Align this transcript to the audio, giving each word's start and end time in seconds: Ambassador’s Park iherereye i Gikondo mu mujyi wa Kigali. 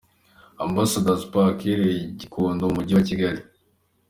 Ambassador’s 0.65 1.23
Park 1.33 1.57
iherereye 1.61 2.01
i 2.05 2.15
Gikondo 2.19 2.63
mu 2.67 2.75
mujyi 2.77 2.93
wa 2.97 3.03
Kigali. 3.09 3.41